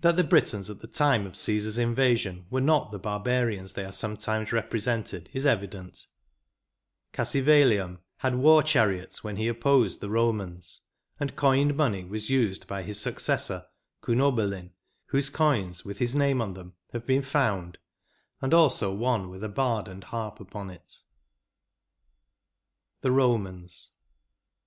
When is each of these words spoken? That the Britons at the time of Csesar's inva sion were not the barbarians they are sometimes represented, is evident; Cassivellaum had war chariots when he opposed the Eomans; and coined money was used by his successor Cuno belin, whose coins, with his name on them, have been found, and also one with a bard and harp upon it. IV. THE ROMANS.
That 0.00 0.16
the 0.16 0.24
Britons 0.24 0.70
at 0.70 0.80
the 0.80 0.86
time 0.86 1.26
of 1.26 1.34
Csesar's 1.34 1.76
inva 1.76 2.16
sion 2.16 2.46
were 2.48 2.62
not 2.62 2.92
the 2.92 2.98
barbarians 2.98 3.74
they 3.74 3.84
are 3.84 3.92
sometimes 3.92 4.54
represented, 4.54 5.28
is 5.34 5.44
evident; 5.44 6.06
Cassivellaum 7.12 7.98
had 8.16 8.36
war 8.36 8.62
chariots 8.62 9.22
when 9.22 9.36
he 9.36 9.48
opposed 9.48 10.00
the 10.00 10.08
Eomans; 10.08 10.80
and 11.18 11.36
coined 11.36 11.76
money 11.76 12.04
was 12.06 12.30
used 12.30 12.66
by 12.66 12.80
his 12.82 12.98
successor 12.98 13.66
Cuno 14.02 14.30
belin, 14.32 14.70
whose 15.08 15.28
coins, 15.28 15.84
with 15.84 15.98
his 15.98 16.14
name 16.14 16.40
on 16.40 16.54
them, 16.54 16.72
have 16.94 17.04
been 17.04 17.20
found, 17.20 17.76
and 18.40 18.54
also 18.54 18.94
one 18.94 19.28
with 19.28 19.44
a 19.44 19.50
bard 19.50 19.88
and 19.88 20.04
harp 20.04 20.40
upon 20.40 20.70
it. 20.70 21.02
IV. 22.00 23.02
THE 23.02 23.12
ROMANS. 23.12 23.90